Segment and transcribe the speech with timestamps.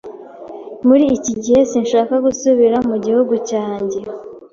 [0.87, 3.99] Muri iki gihe, sinshaka gusubira mu gihugu cyanjye.